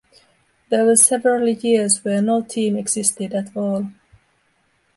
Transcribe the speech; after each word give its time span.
There 0.69 0.83
were 0.83 0.95
several 0.95 1.47
years 1.47 2.03
where 2.03 2.23
no 2.23 2.41
team 2.41 2.75
existed 2.75 3.33
at 3.35 3.55
all. 3.55 3.91